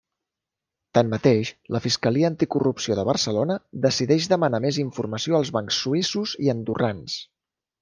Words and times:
Tanmateix, 0.97 1.51
la 1.75 1.81
Fiscalia 1.83 2.31
Anticorrupció 2.33 2.97
de 3.01 3.05
Barcelona 3.11 3.59
decideix 3.85 4.31
demanar 4.33 4.63
més 4.67 4.81
informació 4.87 5.39
als 5.43 5.55
bancs 5.59 5.85
suïssos 5.85 6.37
i 6.49 6.53
andorrans. 6.57 7.23